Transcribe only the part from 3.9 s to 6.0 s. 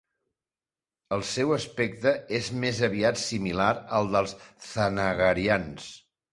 al dels Thanagarians.